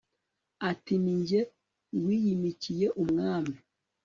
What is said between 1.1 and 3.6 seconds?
jye wiyimikiye umwami